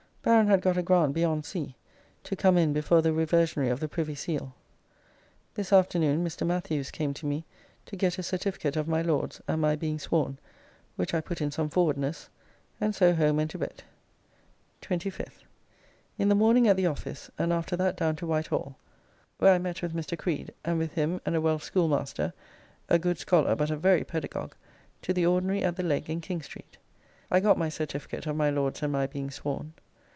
[0.23, 1.75] Baron had got a grant beyond sea,
[2.25, 4.53] to come in before the reversionary of the Privy Seal.
[5.55, 6.45] This afternoon Mr.
[6.45, 7.43] Mathews came to me,
[7.87, 10.37] to get a certificate of my Lord's and my being sworn,
[10.95, 12.29] which I put in some forwardness,
[12.79, 13.81] and so home and to bed.
[14.83, 15.39] 25th.
[16.19, 18.75] In the morning at the office, and after that down to Whitehall,
[19.39, 20.15] where I met with Mr.
[20.15, 22.31] Creed, and with him and a Welsh schoolmaster,
[22.89, 24.53] a good scholar but a very pedagogue,
[25.01, 26.77] to the ordinary at the Leg in King Street.'
[27.31, 29.73] I got my certificate of my Lord's and my being sworn.